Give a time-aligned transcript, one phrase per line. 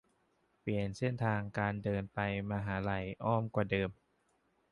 [0.61, 2.19] เปลี่ยนเส้นทางการเดินไป
[2.51, 3.89] มหาลัย อ้อมกว่าเดิม